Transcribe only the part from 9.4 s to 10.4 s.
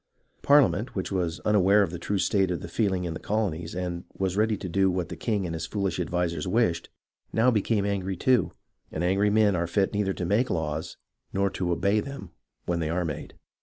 are fit neither to